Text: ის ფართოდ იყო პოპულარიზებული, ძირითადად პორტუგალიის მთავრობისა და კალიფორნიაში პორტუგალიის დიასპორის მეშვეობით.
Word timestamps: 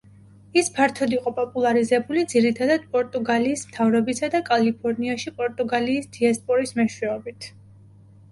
ის 0.59 0.69
ფართოდ 0.75 1.11
იყო 1.15 1.31
პოპულარიზებული, 1.39 2.21
ძირითადად 2.31 2.87
პორტუგალიის 2.95 3.65
მთავრობისა 3.71 4.29
და 4.37 4.41
კალიფორნიაში 4.49 5.33
პორტუგალიის 5.41 6.07
დიასპორის 6.17 6.73
მეშვეობით. 6.81 7.51